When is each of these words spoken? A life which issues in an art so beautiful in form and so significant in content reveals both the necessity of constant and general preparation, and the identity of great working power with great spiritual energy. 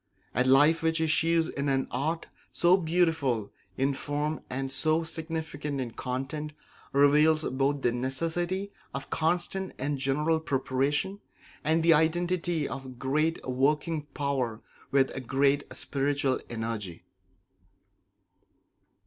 A 0.33 0.43
life 0.43 0.81
which 0.81 0.99
issues 0.99 1.47
in 1.47 1.69
an 1.69 1.87
art 1.91 2.25
so 2.51 2.75
beautiful 2.75 3.53
in 3.77 3.93
form 3.93 4.41
and 4.49 4.71
so 4.71 5.03
significant 5.03 5.79
in 5.79 5.91
content 5.91 6.53
reveals 6.91 7.43
both 7.43 7.83
the 7.83 7.91
necessity 7.91 8.71
of 8.95 9.11
constant 9.11 9.73
and 9.77 9.99
general 9.99 10.39
preparation, 10.39 11.19
and 11.63 11.83
the 11.83 11.93
identity 11.93 12.67
of 12.67 12.97
great 12.97 13.45
working 13.47 14.07
power 14.15 14.63
with 14.91 15.27
great 15.27 15.71
spiritual 15.71 16.39
energy. 16.49 17.03